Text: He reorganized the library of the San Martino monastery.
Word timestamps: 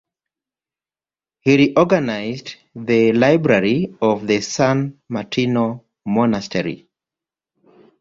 He 1.41 1.57
reorganized 1.57 2.55
the 2.73 3.13
library 3.13 3.93
of 4.01 4.25
the 4.25 4.41
San 4.41 4.99
Martino 5.09 5.85
monastery. 6.07 6.87